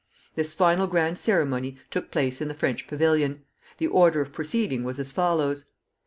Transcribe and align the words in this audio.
This 0.33 0.55
final 0.55 0.87
grand 0.87 1.19
ceremony 1.19 1.77
took 1.91 2.09
place 2.09 2.41
in 2.41 2.47
the 2.47 2.55
French 2.55 2.87
pavilion. 2.87 3.43
The 3.77 3.85
order 3.85 4.19
of 4.19 4.33
proceeding 4.33 4.83
was 4.83 4.97
as 4.99 5.11
follows. 5.11 5.65